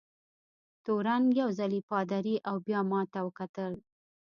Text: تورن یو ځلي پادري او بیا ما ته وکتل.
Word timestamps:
تورن 0.85 1.23
یو 1.39 1.49
ځلي 1.59 1.81
پادري 1.89 2.35
او 2.49 2.55
بیا 2.65 2.79
ما 2.91 3.01
ته 3.13 3.19
وکتل. 3.27 3.73